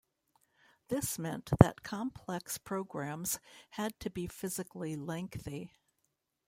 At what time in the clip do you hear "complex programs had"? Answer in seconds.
1.83-3.99